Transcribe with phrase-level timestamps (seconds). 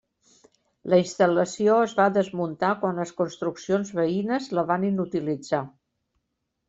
[0.93, 5.65] La instal·lació es va desmuntar quan les construccions veïnes la van inutilitzar.